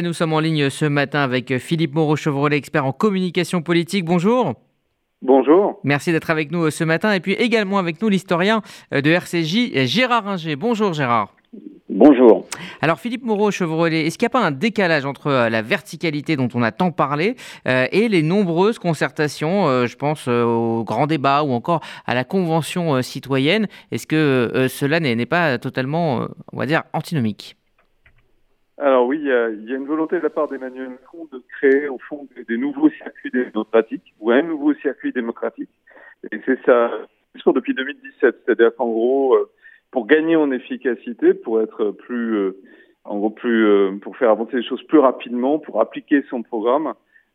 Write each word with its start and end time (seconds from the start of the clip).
Nous 0.00 0.12
sommes 0.12 0.32
en 0.32 0.38
ligne 0.38 0.70
ce 0.70 0.84
matin 0.84 1.22
avec 1.24 1.58
Philippe 1.58 1.92
Moreau-Chevrolet, 1.96 2.56
expert 2.56 2.86
en 2.86 2.92
communication 2.92 3.62
politique. 3.62 4.04
Bonjour. 4.04 4.54
Bonjour. 5.22 5.80
Merci 5.82 6.12
d'être 6.12 6.30
avec 6.30 6.52
nous 6.52 6.70
ce 6.70 6.84
matin. 6.84 7.12
Et 7.14 7.18
puis 7.18 7.32
également 7.32 7.78
avec 7.78 8.00
nous 8.00 8.08
l'historien 8.08 8.62
de 8.92 9.10
RCJ, 9.10 9.86
Gérard 9.86 10.28
Inger. 10.28 10.54
Bonjour 10.54 10.92
Gérard. 10.92 11.34
Bonjour. 11.90 12.46
Alors 12.80 13.00
Philippe 13.00 13.24
Moreau-Chevrolet, 13.24 14.06
est-ce 14.06 14.18
qu'il 14.18 14.26
n'y 14.26 14.30
a 14.30 14.38
pas 14.38 14.46
un 14.46 14.52
décalage 14.52 15.04
entre 15.04 15.30
la 15.32 15.62
verticalité 15.62 16.36
dont 16.36 16.48
on 16.54 16.62
a 16.62 16.70
tant 16.70 16.92
parlé 16.92 17.34
et 17.66 18.06
les 18.08 18.22
nombreuses 18.22 18.78
concertations, 18.78 19.84
je 19.84 19.96
pense 19.96 20.28
au 20.28 20.84
grand 20.84 21.08
débat 21.08 21.42
ou 21.42 21.50
encore 21.50 21.80
à 22.06 22.14
la 22.14 22.22
convention 22.22 23.02
citoyenne? 23.02 23.66
Est-ce 23.90 24.06
que 24.06 24.68
cela 24.70 25.00
n'est 25.00 25.26
pas 25.26 25.58
totalement, 25.58 26.28
on 26.52 26.56
va 26.56 26.66
dire, 26.66 26.84
antinomique? 26.92 27.56
Alors 28.80 29.06
oui, 29.06 29.18
il 29.18 29.26
y, 29.26 29.32
a, 29.32 29.76
une 29.76 29.86
volonté 29.86 30.18
de 30.18 30.22
la 30.22 30.30
part 30.30 30.46
d'Emmanuel 30.46 30.90
Macron 30.90 31.26
de 31.32 31.42
créer 31.58 31.88
au 31.88 31.98
fond 31.98 32.28
des, 32.48 32.56
nouveaux 32.56 32.90
circuits 32.90 33.30
démocratiques 33.32 34.14
ou 34.20 34.30
un 34.30 34.42
nouveau 34.42 34.72
circuit 34.74 35.12
démocratique. 35.12 35.70
Et 36.30 36.40
c'est 36.46 36.62
ça, 36.64 36.92
discours 37.34 37.54
depuis 37.54 37.74
2017. 37.74 38.42
C'est-à-dire 38.44 38.74
qu'en 38.76 38.86
gros, 38.86 39.34
euh, 39.34 39.50
pour 39.90 40.06
gagner 40.06 40.36
en 40.36 40.52
efficacité, 40.52 41.34
pour 41.34 41.60
être 41.60 41.90
plus, 41.90 42.36
euh, 42.36 42.56
en 43.02 43.18
gros 43.18 43.30
plus, 43.30 43.66
euh, 43.66 43.98
pour 44.00 44.16
faire 44.16 44.30
avancer 44.30 44.58
les 44.58 44.64
choses 44.64 44.82
plus 44.84 45.00
rapidement, 45.00 45.58
pour 45.58 45.80
appliquer 45.80 46.22
son 46.30 46.42
programme, 46.42 46.94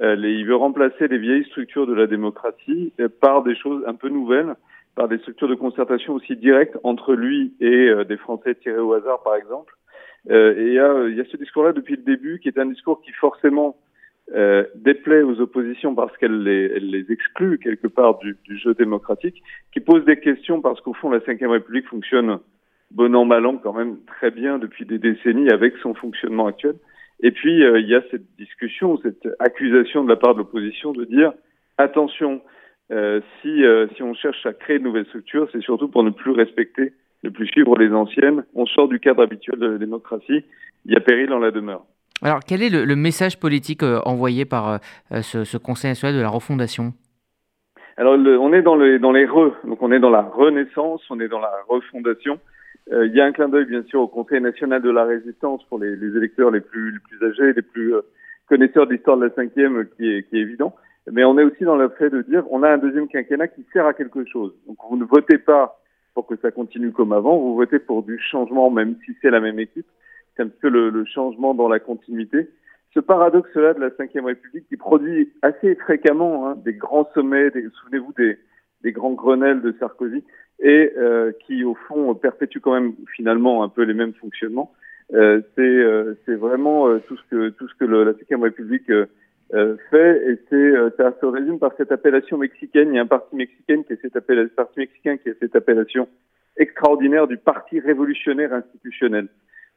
il 0.00 0.44
veut 0.44 0.56
remplacer 0.56 1.06
les 1.06 1.18
vieilles 1.18 1.44
structures 1.44 1.86
de 1.86 1.94
la 1.94 2.08
démocratie 2.08 2.92
par 3.20 3.44
des 3.44 3.54
choses 3.54 3.84
un 3.86 3.94
peu 3.94 4.08
nouvelles, 4.08 4.56
par 4.96 5.06
des 5.06 5.18
structures 5.18 5.46
de 5.46 5.54
concertation 5.54 6.14
aussi 6.14 6.34
directes 6.34 6.76
entre 6.82 7.14
lui 7.14 7.54
et 7.60 7.92
des 8.04 8.16
Français 8.16 8.56
tirés 8.56 8.80
au 8.80 8.92
hasard, 8.92 9.22
par 9.22 9.36
exemple 9.36 9.72
euh, 10.30 10.54
et 10.56 10.66
il 10.68 10.72
y, 10.74 10.78
a, 10.78 11.08
y 11.08 11.20
a 11.20 11.24
ce 11.24 11.36
discours-là 11.36 11.72
depuis 11.72 11.96
le 11.96 12.02
début 12.02 12.38
qui 12.40 12.48
est 12.48 12.58
un 12.58 12.66
discours 12.66 13.02
qui 13.02 13.12
forcément 13.12 13.76
euh, 14.32 14.64
déplaît 14.74 15.22
aux 15.22 15.38
oppositions 15.40 15.94
parce 15.94 16.16
qu'elle 16.16 16.42
les, 16.42 16.80
les 16.80 17.12
exclut 17.12 17.58
quelque 17.58 17.88
part 17.88 18.18
du, 18.18 18.36
du, 18.44 18.56
jeu 18.58 18.72
démocratique, 18.74 19.42
qui 19.72 19.80
pose 19.80 20.04
des 20.06 20.18
questions 20.18 20.62
parce 20.62 20.80
qu'au 20.80 20.94
fond 20.94 21.10
la 21.10 21.18
Ve 21.18 21.50
République 21.50 21.88
fonctionne 21.88 22.38
bon 22.90 23.14
an 23.14 23.26
mal 23.26 23.44
an 23.44 23.58
quand 23.58 23.74
même 23.74 23.98
très 24.06 24.30
bien 24.30 24.58
depuis 24.58 24.86
des 24.86 24.98
décennies 24.98 25.50
avec 25.50 25.76
son 25.82 25.94
fonctionnement 25.94 26.46
actuel. 26.46 26.76
Et 27.20 27.32
puis 27.32 27.62
euh, 27.62 27.78
il 27.80 27.88
y 27.88 27.94
a 27.94 28.02
cette 28.10 28.24
discussion, 28.38 28.98
cette 29.02 29.28
accusation 29.40 30.04
de 30.04 30.08
la 30.08 30.16
part 30.16 30.34
de 30.34 30.38
l'opposition 30.38 30.92
de 30.92 31.04
dire 31.04 31.32
attention, 31.76 32.40
euh, 32.92 33.20
si, 33.40 33.64
euh, 33.64 33.88
si 33.96 34.02
on 34.02 34.14
cherche 34.14 34.44
à 34.46 34.52
créer 34.52 34.78
de 34.78 34.84
nouvelles 34.84 35.06
structures, 35.06 35.48
c'est 35.52 35.62
surtout 35.62 35.88
pour 35.88 36.02
ne 36.02 36.10
plus 36.10 36.30
respecter 36.30 36.92
ne 37.24 37.30
plus 37.30 37.46
suivre 37.48 37.76
les 37.76 37.92
anciennes. 37.92 38.44
On 38.54 38.66
sort 38.66 38.88
du 38.88 39.00
cadre 39.00 39.22
habituel 39.22 39.58
de 39.58 39.66
la 39.66 39.78
démocratie. 39.78 40.44
Il 40.84 40.92
y 40.92 40.96
a 40.96 41.00
péril 41.00 41.28
dans 41.28 41.38
la 41.38 41.50
demeure. 41.50 41.84
Alors, 42.22 42.40
quel 42.46 42.62
est 42.62 42.70
le, 42.70 42.96
message 42.96 43.40
politique 43.40 43.82
euh, 43.82 44.00
envoyé 44.04 44.44
par 44.44 44.78
euh, 45.12 45.22
ce, 45.22 45.56
Conseil 45.58 45.90
national 45.90 46.16
de 46.16 46.22
la 46.22 46.28
refondation? 46.28 46.92
Alors, 47.96 48.14
on 48.14 48.52
est 48.52 48.62
dans 48.62 48.76
les, 48.76 48.98
dans 48.98 49.12
les 49.12 49.24
re, 49.24 49.52
donc 49.64 49.80
on 49.82 49.92
est 49.92 50.00
dans 50.00 50.10
la 50.10 50.22
renaissance, 50.22 51.02
on 51.10 51.20
est 51.20 51.28
dans 51.28 51.40
la 51.40 51.52
refondation. 51.68 52.38
Euh, 52.92 53.06
il 53.06 53.14
y 53.14 53.20
a 53.20 53.24
un 53.24 53.32
clin 53.32 53.48
d'œil, 53.48 53.66
bien 53.66 53.82
sûr, 53.84 54.00
au 54.00 54.08
Conseil 54.08 54.40
national 54.40 54.82
de 54.82 54.90
la 54.90 55.04
résistance 55.04 55.62
pour 55.68 55.78
les, 55.78 55.94
électeurs 55.94 56.50
les 56.50 56.60
plus, 56.60 56.92
les 56.92 56.98
plus 56.98 57.26
âgés, 57.26 57.52
les 57.52 57.62
plus 57.62 57.94
connaisseurs 58.48 58.86
de 58.86 58.92
l'histoire 58.92 59.16
de 59.16 59.26
la 59.26 59.34
cinquième, 59.34 59.86
qui 59.96 60.08
est, 60.08 60.28
qui 60.28 60.36
est 60.36 60.40
évident. 60.40 60.74
Mais 61.10 61.24
on 61.24 61.38
est 61.38 61.44
aussi 61.44 61.64
dans 61.64 61.76
le 61.76 61.88
fait 61.90 62.10
de 62.10 62.22
dire 62.22 62.44
on 62.50 62.62
a 62.62 62.70
un 62.70 62.78
deuxième 62.78 63.08
quinquennat 63.08 63.48
qui 63.48 63.64
sert 63.72 63.86
à 63.86 63.94
quelque 63.94 64.24
chose. 64.26 64.54
Donc, 64.66 64.76
vous 64.88 64.96
ne 64.96 65.04
votez 65.04 65.38
pas 65.38 65.78
pour 66.14 66.26
que 66.26 66.36
ça 66.36 66.50
continue 66.50 66.92
comme 66.92 67.12
avant. 67.12 67.36
Vous 67.36 67.54
votez 67.54 67.78
pour 67.78 68.02
du 68.02 68.18
changement, 68.18 68.70
même 68.70 68.96
si 69.04 69.16
c'est 69.20 69.30
la 69.30 69.40
même 69.40 69.58
équipe. 69.58 69.86
C'est 70.36 70.42
un 70.42 70.48
peu 70.48 70.68
le, 70.68 70.90
le, 70.90 71.04
changement 71.04 71.54
dans 71.54 71.68
la 71.68 71.78
continuité. 71.78 72.48
Ce 72.92 73.00
paradoxe-là 73.00 73.74
de 73.74 73.80
la 73.80 73.88
Ve 73.88 74.24
République 74.24 74.68
qui 74.68 74.76
produit 74.76 75.32
assez 75.42 75.74
fréquemment 75.76 76.48
hein, 76.48 76.56
des 76.64 76.74
grands 76.74 77.08
sommets, 77.14 77.50
souvenez-vous 77.82 78.12
des, 78.16 78.38
des, 78.82 78.92
grands 78.92 79.12
Grenelles 79.12 79.62
de 79.62 79.74
Sarkozy, 79.78 80.22
et 80.60 80.92
euh, 80.96 81.32
qui 81.44 81.64
au 81.64 81.74
fond 81.74 82.14
perpétue 82.14 82.58
quand 82.58 82.72
même 82.72 82.94
finalement 83.16 83.64
un 83.64 83.68
peu 83.68 83.82
les 83.82 83.94
mêmes 83.94 84.14
fonctionnements. 84.14 84.72
Euh, 85.12 85.42
c'est 85.54 85.60
euh, 85.60 86.14
vraiment 86.28 86.88
euh, 86.88 86.98
tout 87.06 87.16
ce 87.16 87.22
que 87.30 87.48
tout 87.50 87.68
ce 87.68 87.74
que 87.74 87.84
le, 87.84 88.04
la 88.04 88.12
Ve 88.12 88.42
République 88.42 88.90
euh, 89.52 89.76
fait, 89.90 90.30
et 90.30 90.38
c'est, 90.48 90.56
euh, 90.56 90.90
ça 90.96 91.12
se 91.20 91.26
résume 91.26 91.58
par 91.58 91.72
cette 91.76 91.92
appellation 91.92 92.38
mexicaine. 92.38 92.88
Il 92.88 92.96
y 92.96 92.98
a 92.98 93.02
un 93.02 93.06
parti 93.06 93.36
mexicain 93.36 93.82
qui 93.82 93.92
est 93.92 94.00
cette 94.00 94.16
appellation, 94.16 94.54
parti 94.56 94.80
mexicain 94.80 95.16
qui 95.18 95.28
a 95.28 95.34
cette 95.38 95.54
appellation 95.54 96.08
extraordinaire 96.56 97.26
du 97.26 97.36
Parti 97.36 97.80
révolutionnaire 97.80 98.52
institutionnel. 98.52 99.28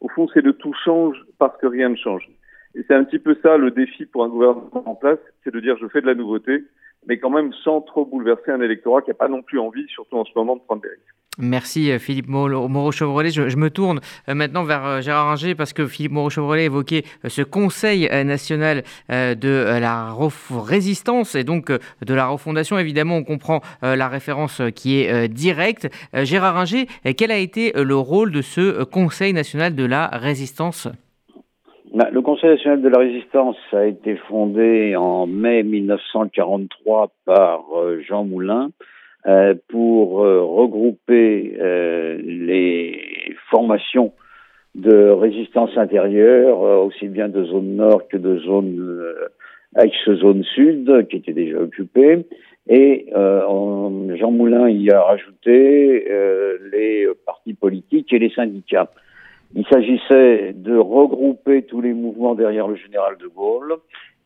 Au 0.00 0.08
fond, 0.08 0.28
c'est 0.32 0.42
le 0.42 0.52
tout 0.52 0.74
change 0.84 1.16
parce 1.38 1.56
que 1.58 1.66
rien 1.66 1.88
ne 1.88 1.96
change. 1.96 2.28
Et 2.74 2.84
c'est 2.86 2.94
un 2.94 3.04
petit 3.04 3.18
peu 3.18 3.36
ça 3.42 3.56
le 3.56 3.70
défi 3.70 4.04
pour 4.04 4.24
un 4.24 4.28
gouvernement 4.28 4.82
en 4.86 4.94
place, 4.94 5.18
c'est 5.42 5.52
de 5.52 5.60
dire 5.60 5.76
je 5.78 5.88
fais 5.88 6.02
de 6.02 6.06
la 6.06 6.14
nouveauté, 6.14 6.64
mais 7.06 7.18
quand 7.18 7.30
même 7.30 7.52
sans 7.64 7.80
trop 7.80 8.04
bouleverser 8.04 8.50
un 8.50 8.60
électorat 8.60 9.02
qui 9.02 9.10
n'a 9.10 9.14
pas 9.14 9.28
non 9.28 9.42
plus 9.42 9.58
envie, 9.58 9.86
surtout 9.88 10.16
en 10.16 10.24
ce 10.24 10.32
moment, 10.36 10.56
de 10.56 10.62
prendre 10.62 10.82
des 10.82 10.88
risques. 10.88 11.25
Merci 11.38 11.90
euh, 11.90 11.98
Philippe 11.98 12.28
Moreau-Chevrolet. 12.28 13.28
Je, 13.30 13.56
me 13.56 13.68
tourne 13.68 14.00
euh, 14.28 14.34
maintenant 14.34 14.64
vers 14.64 14.86
euh, 14.86 15.00
Gérard 15.02 15.30
Inger 15.30 15.54
parce 15.54 15.74
que 15.74 15.86
Philippe 15.86 16.12
Moreau-Chevrolet 16.12 16.64
évoquait 16.64 17.02
ce 17.26 17.42
Conseil 17.42 18.08
national 18.24 18.82
de 19.08 19.78
la 19.80 20.14
résistance 20.50 21.34
et 21.34 21.44
donc 21.44 21.70
de 21.70 22.14
la 22.14 22.26
refondation. 22.28 22.78
Évidemment, 22.78 23.16
on 23.16 23.24
comprend 23.24 23.60
la 23.82 24.08
référence 24.08 24.62
qui 24.74 25.00
est 25.00 25.28
directe. 25.28 25.88
Gérard 26.14 26.56
Inger, 26.56 26.86
quel 27.16 27.30
a 27.30 27.38
été 27.38 27.72
le 27.74 27.96
rôle 27.96 28.32
de 28.32 28.42
ce 28.42 28.84
Conseil 28.84 29.32
national 29.32 29.74
de 29.74 29.84
la 29.84 30.08
résistance? 30.08 30.88
Bah, 31.94 32.08
le 32.10 32.20
Conseil 32.20 32.50
national 32.50 32.82
de 32.82 32.88
la 32.88 32.98
résistance 32.98 33.56
a 33.72 33.86
été 33.86 34.16
fondé 34.28 34.96
en 34.96 35.26
mai 35.26 35.62
1943 35.62 37.10
par 37.24 37.62
Jean 38.08 38.24
Moulin 38.24 38.70
pour 39.68 40.24
euh, 40.24 40.42
regrouper 40.44 41.56
euh, 41.60 42.16
les 42.22 43.34
formations 43.50 44.12
de 44.76 45.08
résistance 45.08 45.76
intérieure, 45.76 46.60
aussi 46.84 47.08
bien 47.08 47.28
de 47.28 47.44
zone 47.44 47.76
nord 47.76 48.06
que 48.08 48.18
de 48.18 48.38
zone 48.40 49.04
ex-zone 49.78 50.44
sud, 50.44 51.06
qui 51.08 51.16
étaient 51.16 51.32
déjà 51.32 51.60
occupées. 51.60 52.26
Et 52.68 53.06
Jean 53.14 54.30
Moulin 54.32 54.68
y 54.68 54.90
a 54.90 55.00
rajouté 55.00 56.06
les 56.70 57.08
partis 57.24 57.54
politiques 57.54 58.12
et 58.12 58.18
les 58.18 58.28
syndicats. 58.28 58.90
Il 59.54 59.64
s'agissait 59.66 60.52
de 60.52 60.76
regrouper 60.76 61.62
tous 61.62 61.80
les 61.80 61.94
mouvements 61.94 62.34
derrière 62.34 62.68
le 62.68 62.76
général 62.76 63.16
de 63.16 63.28
Gaulle 63.28 63.76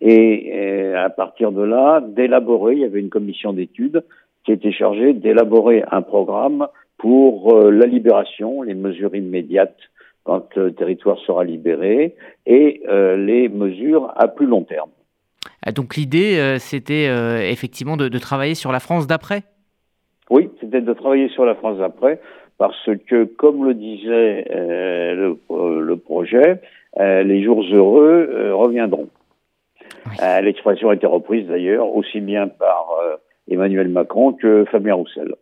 et 0.00 0.92
à 0.96 1.10
partir 1.10 1.52
de 1.52 1.62
là, 1.62 2.00
d'élaborer, 2.00 2.72
il 2.72 2.80
y 2.80 2.84
avait 2.84 2.98
une 2.98 3.10
commission 3.10 3.52
d'études 3.52 4.02
qui 4.44 4.52
était 4.52 4.72
chargé 4.72 5.12
d'élaborer 5.12 5.84
un 5.90 6.02
programme 6.02 6.66
pour 7.00 7.54
euh, 7.54 7.70
la 7.70 7.86
libération, 7.86 8.62
les 8.62 8.74
mesures 8.74 9.14
immédiates 9.14 9.76
quand 10.22 10.54
le 10.54 10.72
territoire 10.74 11.18
sera 11.20 11.44
libéré, 11.44 12.14
et 12.46 12.82
euh, 12.88 13.16
les 13.16 13.48
mesures 13.48 14.12
à 14.16 14.28
plus 14.28 14.46
long 14.46 14.62
terme. 14.62 14.90
Ah, 15.64 15.72
donc 15.72 15.96
l'idée, 15.96 16.38
euh, 16.38 16.58
c'était 16.58 17.06
effectivement 17.50 17.96
de, 17.96 18.06
travailler 18.18 18.54
sur 18.54 18.70
la 18.70 18.80
France 18.80 19.06
d'après? 19.06 19.42
Oui, 20.28 20.50
c'était 20.60 20.82
de 20.82 20.92
travailler 20.92 21.30
sur 21.30 21.46
la 21.46 21.54
France 21.54 21.78
d'après, 21.78 22.20
parce 22.58 22.90
que, 23.06 23.24
comme 23.24 23.64
le 23.64 23.72
disait 23.74 24.44
le, 24.50 25.38
le, 25.80 25.96
projet, 25.96 26.60
les 26.98 27.42
jours 27.42 27.64
heureux 27.72 28.52
reviendront. 28.52 29.08
L'expression 30.42 30.90
a 30.90 30.94
été 30.94 31.06
reprise 31.06 31.46
d'ailleurs 31.48 31.96
aussi 31.96 32.20
bien 32.20 32.46
par 32.46 32.86
Emmanuel 33.50 33.88
Macron 33.88 34.36
que 34.36 34.64
Fabien 34.70 34.94
Roussel. 34.94 35.34